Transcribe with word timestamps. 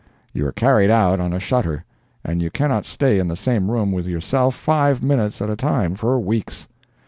You 0.33 0.47
are 0.47 0.51
carried 0.51 0.89
out 0.89 1.19
on 1.19 1.31
a 1.31 1.39
shutter, 1.39 1.85
and 2.25 2.41
you 2.41 2.49
cannot 2.49 2.87
stay 2.87 3.19
in 3.19 3.27
the 3.27 3.35
same 3.35 3.69
room 3.69 3.91
with 3.91 4.07
yourself 4.07 4.55
five 4.55 5.03
minutes 5.03 5.43
at 5.43 5.49
a 5.51 5.55
time 5.55 5.93
for 5.93 6.19
weeks. 6.19 6.67